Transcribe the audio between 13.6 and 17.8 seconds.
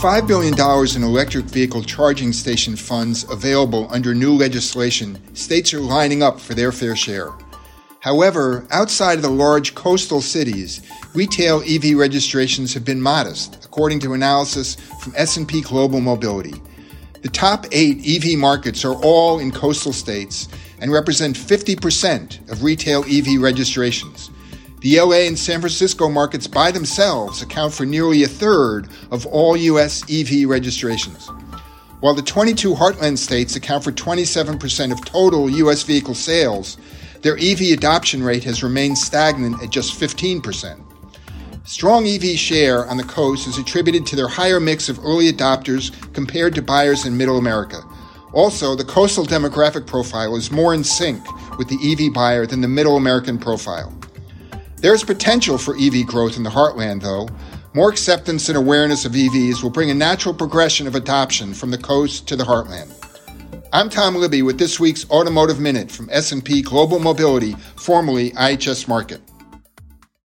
according to analysis from S&P Global Mobility. The top